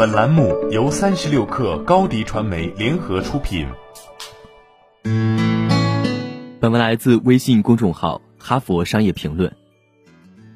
[0.00, 3.66] 本栏目由三十六氪高低传媒联合出品。
[6.58, 9.50] 本文来自微信公众号《哈佛商业评论》。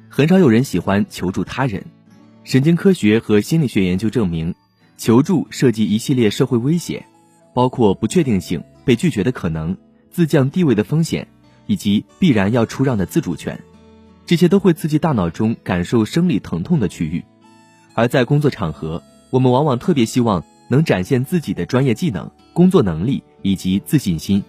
[0.09, 1.85] 很少有人喜欢求助他人。
[2.43, 4.55] 神经科学和心理学研究证明，
[4.97, 7.05] 求助涉及一系列社会威胁，
[7.53, 9.77] 包括不确定性、被拒绝的可能、
[10.09, 11.27] 自降地位的风险，
[11.67, 13.61] 以及必然要出让的自主权。
[14.25, 17.23] 这些都会刺激大脑中感受生理疼痛的区域。
[17.93, 19.03] 而在工作场合，
[19.35, 24.41] 我们往往特别希望能展现自己的专业技能、工作能力以及自信心，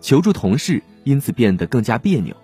[0.00, 2.34] 求助同事因此变得更加别扭。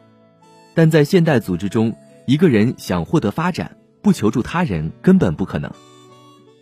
[0.73, 1.93] 但在现代组织中，
[2.27, 3.77] 一个人想获得发展。
[4.01, 5.73] 不求助他人根本不可能。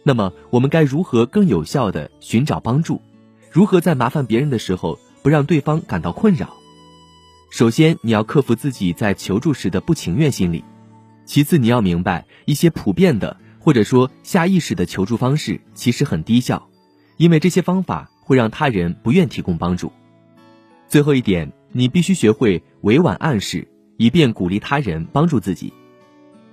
[0.05, 3.03] 那么，我们该如何更有效的寻找帮助？
[3.51, 6.55] 如何在麻烦别人的时候不让对方感到困扰？
[7.51, 10.63] 首先，你要克服自己在求助时的不情愿心理；
[11.27, 16.69] 其次，你要明白一些普遍的或者说下意识的求助方式其实很低效，
[17.17, 19.93] 因为这些方法会让他人不愿提供帮助。
[20.89, 23.69] 最后一点，你必须学会委婉暗示，
[23.99, 25.73] 以便鼓励他人帮助自己。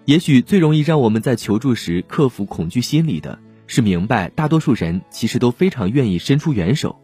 [0.05, 7.01] 也许最容易让我们在求助时克服恐惧心理的是明白，大多数人其实都非常愿意伸出援手。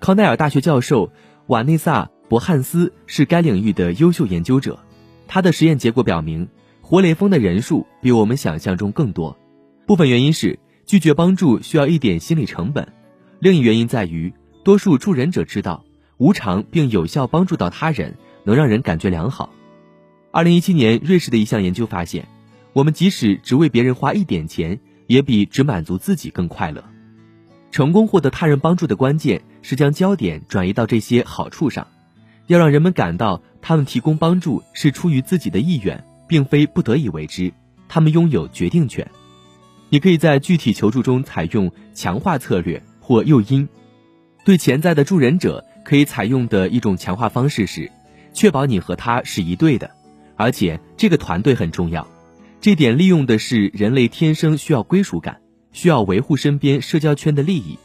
[0.00, 1.10] 康奈尔大学教授
[1.46, 4.78] 瓦内萨·博汉斯是该领域的优秀研究者，
[5.26, 6.46] 他的实验结果表明，
[6.86, 9.34] 活雷锋的人数比我们想象中更多。
[9.86, 12.86] 部分原因是拒绝帮助需要一点心理成本，
[13.38, 14.30] 另一原因在于
[14.62, 15.82] 多数助人者知道，
[16.18, 19.48] 无偿并有效帮助到他人能让人感觉良好。
[20.30, 22.28] 二零一七年，瑞士的一项研究发现，
[22.74, 26.84] 我们即使只为别人花一点钱，也比只满足自己更快乐。
[27.70, 31.86] 成功获得他人帮助的关键是将焦点转移到这些好处上，
[32.46, 37.52] 要让人们感到他们提供帮助是出于自己的意愿，并非不得已为之。
[37.88, 39.08] 他们拥有决定权。
[39.90, 43.68] 你可以在具体求助中采用强化策略或诱因。
[44.44, 47.90] 对潜在的助人者，可以采用的一种强化方式是，
[48.32, 49.90] 确保你和他是一对的。
[50.36, 52.06] 而且这个团队很重要，
[52.60, 55.40] 这点利用的是人类天生需要归属感，
[55.72, 57.78] 需要维护身边社交圈的利益。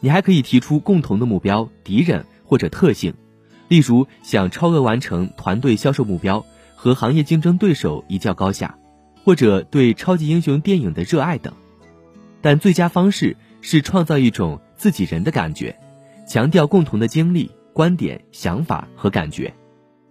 [0.00, 3.14] 你还可以提出共同的目标、敌人或者特性，
[3.68, 6.44] 例如想超额完成团队销售目标，
[6.82, 8.76] 和行业竞争对手一较高下，
[9.22, 11.54] 或者对超级英雄电影的热爱等。
[12.40, 15.78] 但最佳方式是创造一种自己人的感觉，
[16.26, 19.54] 强调共同的经历、观点、想法和感觉。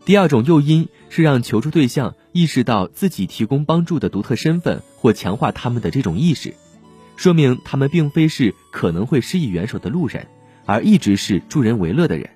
[0.06, 6.54] 第二种诱因是让求助对象意识到自己提供帮助的独特身份，或强化他们的这种意识，
[7.18, 10.26] 说明他们并非是可能会施以援手的路人，
[10.66, 12.30] 而一直是助人为乐的人。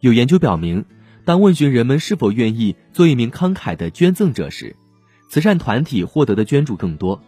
[0.00, 0.84] 有研究表明，
[1.24, 4.76] 当问询人们是否愿意做一名慷慨的捐赠者时，
[5.28, 7.22] 慈善团体获得的捐助更多。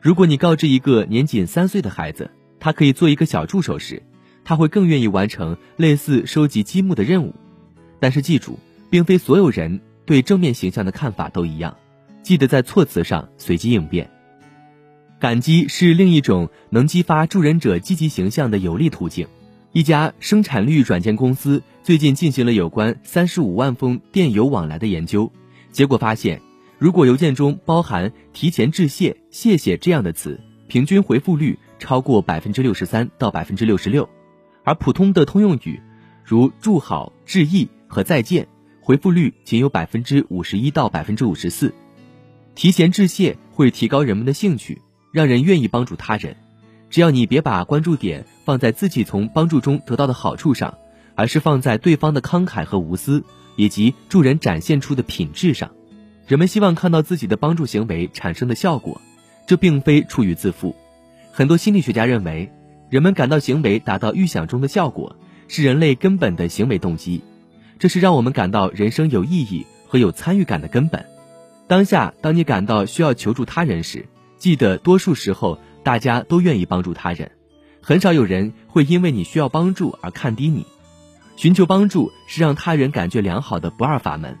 [0.00, 4.02] 如果你告知一个年仅三岁的孩子，他可以做一个小助手时，
[4.44, 7.34] 他会更愿意完成类似收集积木的任务。
[8.00, 8.58] 但是记住。
[8.90, 11.76] 并非所有人对正面形象的看法都一样，
[12.22, 14.10] 记得在措辞上随机应变。
[15.18, 19.26] 感激是另一种能激发助人者积极形象的有力途径。
[19.72, 25.30] 一家生产率软件公司最近进行了有关三十五万封电邮往来的研究，
[25.70, 26.40] 结果发现，
[26.78, 34.08] 如果邮件中包含“提前致谢”“谢谢”这样的词，平均回复率超过百分之六十三到百分之六十六，
[34.64, 35.80] 而普通的通用语，
[36.24, 38.48] 如“祝好”“致意”和“再见”。
[38.80, 41.74] 回复率仅有百分之五十一到百分之五十四，
[42.54, 44.80] 提前致谢会提高人们的兴趣，
[45.12, 46.34] 让人愿意帮助他人。
[46.90, 50.78] 只要你别把关注点放在自己从帮助中得到的好处上，
[51.14, 53.22] 而是放在对方的慷慨和无私，
[53.56, 55.70] 以及助人展现出的品质上。
[56.26, 59.00] 人们希望看到自己的帮助行为产生的效果，
[59.46, 60.76] 这并非出于自负。
[61.32, 62.52] 很多心理学家认为，
[62.90, 65.16] 人们感到行为达到预想中的效果，
[65.46, 67.22] 是人类根本的行为动机。
[67.78, 71.06] 这是让我们感到人生有意义和有参与感的根本。
[71.66, 74.06] 当下，当你感到需要求助他人时，
[74.36, 77.30] 记得多数时候大家都愿意帮助他人，
[77.80, 80.66] 很少有人会因为你需要帮助而看低你。
[81.34, 84.36] 寻求帮助是让他人感觉良好的不二法门，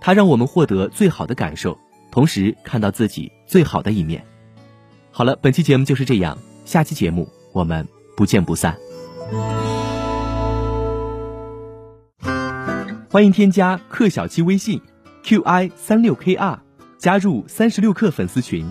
[0.00, 1.76] 它让我们获得最好的感受，
[2.12, 4.24] 同时看到自己最好的一面。
[5.10, 8.78] 好了，本期节目就是这样，下期节目我们不见不散。
[13.10, 14.80] 欢迎添加克小七微信
[15.24, 16.60] ，qi 三六 kr，
[16.96, 18.70] 加入三十六氪粉丝群。